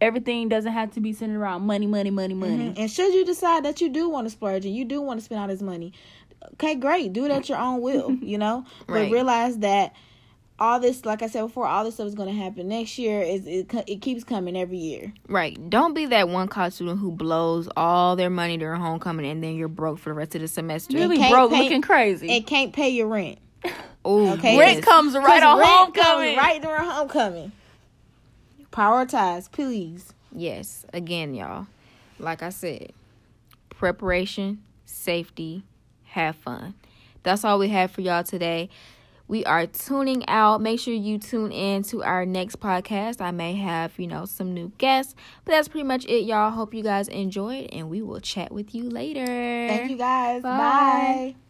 everything 0.00 0.48
doesn't 0.48 0.72
have 0.72 0.92
to 0.92 1.00
be 1.00 1.12
centered 1.12 1.38
around 1.38 1.62
money, 1.62 1.86
money, 1.86 2.10
money, 2.10 2.34
mm-hmm. 2.34 2.40
money. 2.58 2.74
And 2.76 2.90
should 2.90 3.12
you 3.14 3.24
decide 3.24 3.64
that 3.64 3.80
you 3.80 3.88
do 3.88 4.08
want 4.08 4.26
to 4.26 4.30
splurge 4.30 4.64
and 4.66 4.74
you 4.74 4.84
do 4.84 5.00
want 5.00 5.20
to 5.20 5.24
spend 5.24 5.40
all 5.40 5.48
this 5.48 5.62
money, 5.62 5.92
okay, 6.54 6.74
great, 6.74 7.12
do 7.12 7.24
it 7.24 7.30
at 7.30 7.48
your 7.48 7.58
own 7.58 7.80
will, 7.80 8.12
you 8.20 8.38
know. 8.38 8.64
But 8.86 8.92
Right. 8.94 9.12
realize 9.12 9.58
that 9.58 9.94
all 10.58 10.80
this, 10.80 11.04
like 11.04 11.22
I 11.22 11.26
said 11.26 11.42
before, 11.42 11.66
all 11.66 11.84
this 11.84 11.94
stuff 11.94 12.06
is 12.06 12.14
going 12.14 12.34
to 12.34 12.34
happen 12.42 12.68
next 12.68 12.98
year. 12.98 13.20
Is 13.20 13.46
it, 13.46 13.70
it 13.86 14.00
keeps 14.00 14.24
coming 14.24 14.56
every 14.56 14.78
year. 14.78 15.12
Right. 15.28 15.58
Don't 15.68 15.92
be 15.92 16.06
that 16.06 16.28
one 16.30 16.48
college 16.48 16.72
student 16.74 16.98
who 16.98 17.12
blows 17.12 17.68
all 17.76 18.16
their 18.16 18.30
money 18.30 18.56
during 18.56 18.80
homecoming 18.80 19.26
and 19.26 19.44
then 19.44 19.54
you're 19.56 19.68
broke 19.68 19.98
for 19.98 20.10
the 20.10 20.14
rest 20.14 20.34
of 20.34 20.40
the 20.40 20.48
semester. 20.48 20.96
Really 20.96 21.18
broke, 21.28 21.50
pay- 21.52 21.62
looking 21.62 21.82
crazy. 21.82 22.30
And 22.34 22.46
can't 22.46 22.72
pay 22.72 22.88
your 22.90 23.06
rent. 23.08 23.38
Ooh, 24.06 24.28
Okay. 24.30 24.58
Rent 24.58 24.76
yes. 24.76 24.84
comes 24.84 25.14
right 25.14 25.42
on 25.42 25.60
homecoming. 25.62 26.36
right 26.36 26.62
during 26.62 26.84
homecoming. 26.84 27.52
Prioritize, 28.76 29.50
please. 29.50 30.12
Yes. 30.30 30.84
Again, 30.92 31.32
y'all. 31.32 31.66
Like 32.18 32.42
I 32.42 32.50
said, 32.50 32.92
preparation, 33.70 34.62
safety, 34.84 35.62
have 36.04 36.36
fun. 36.36 36.74
That's 37.22 37.42
all 37.42 37.58
we 37.58 37.68
have 37.70 37.90
for 37.90 38.02
y'all 38.02 38.22
today. 38.22 38.68
We 39.28 39.46
are 39.46 39.66
tuning 39.66 40.28
out. 40.28 40.60
Make 40.60 40.78
sure 40.78 40.92
you 40.92 41.18
tune 41.18 41.52
in 41.52 41.84
to 41.84 42.04
our 42.04 42.26
next 42.26 42.60
podcast. 42.60 43.22
I 43.22 43.30
may 43.30 43.54
have, 43.54 43.98
you 43.98 44.06
know, 44.06 44.26
some 44.26 44.52
new 44.52 44.70
guests, 44.76 45.14
but 45.46 45.52
that's 45.52 45.68
pretty 45.68 45.84
much 45.84 46.04
it, 46.04 46.24
y'all. 46.24 46.50
Hope 46.50 46.74
you 46.74 46.82
guys 46.82 47.08
enjoyed, 47.08 47.70
and 47.72 47.88
we 47.88 48.02
will 48.02 48.20
chat 48.20 48.52
with 48.52 48.74
you 48.74 48.90
later. 48.90 49.24
Thank 49.24 49.90
you 49.90 49.96
guys. 49.96 50.42
Bye. 50.42 51.34
Bye. 51.34 51.45